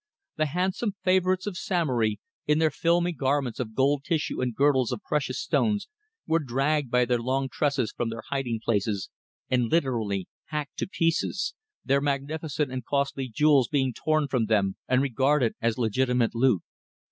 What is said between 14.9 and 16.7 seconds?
regarded as legitimate loot.